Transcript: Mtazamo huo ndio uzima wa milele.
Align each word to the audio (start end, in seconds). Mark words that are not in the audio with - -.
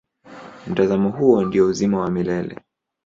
Mtazamo 0.67 1.09
huo 1.09 1.43
ndio 1.45 1.65
uzima 1.65 1.99
wa 1.99 2.11
milele. 2.11 2.59